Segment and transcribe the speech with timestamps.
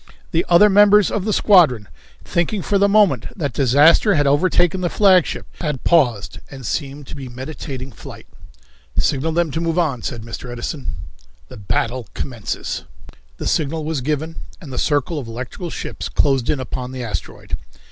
[0.31, 1.87] The other members of the squadron,
[2.25, 7.15] thinking for the moment that disaster had overtaken the flagship, had paused and seemed to
[7.15, 8.25] be meditating flight.
[8.97, 10.51] "Signal them to move on," said Mr.
[10.51, 10.87] Edison.
[11.49, 12.85] The Battle Commences.
[13.37, 17.55] The signal was given, and the circle of electrical ships closed in upon the asteroid.